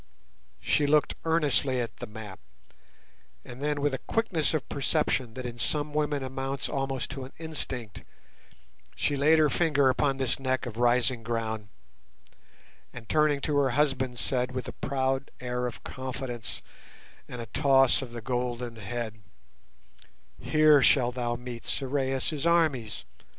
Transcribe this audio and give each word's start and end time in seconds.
She 0.61 0.87
looked 0.87 1.13
earnestly 1.25 1.79
at 1.79 1.97
the 1.97 2.07
map, 2.07 2.39
and 3.45 3.61
then, 3.61 3.81
with 3.81 3.93
a 3.93 3.99
quickness 3.99 4.51
of 4.55 4.67
perception 4.67 5.35
that 5.35 5.45
in 5.45 5.59
some 5.59 5.93
women 5.93 6.23
amounts 6.23 6.67
almost 6.67 7.11
to 7.11 7.23
an 7.23 7.33
instinct, 7.37 8.03
she 8.95 9.15
laid 9.15 9.37
her 9.37 9.47
finger 9.47 9.89
upon 9.89 10.17
this 10.17 10.39
neck 10.39 10.65
of 10.65 10.77
rising 10.77 11.21
ground, 11.21 11.69
and 12.91 13.07
turning 13.07 13.41
to 13.41 13.57
her 13.57 13.69
husband, 13.77 14.17
said, 14.17 14.53
with 14.53 14.67
a 14.67 14.71
proud 14.73 15.29
air 15.39 15.67
of 15.67 15.83
confidence 15.83 16.63
and 17.27 17.39
a 17.39 17.45
toss 17.45 18.01
of 18.01 18.11
the 18.11 18.21
golden 18.21 18.77
head— 18.77 19.21
"Here 20.41 20.81
shalt 20.81 21.13
thou 21.13 21.35
meet 21.35 21.65
Sorais' 21.67 22.43
armies. 22.47 23.05